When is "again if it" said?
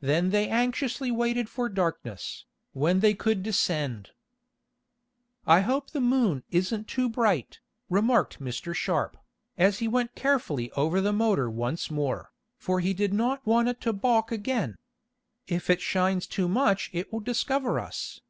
14.30-15.80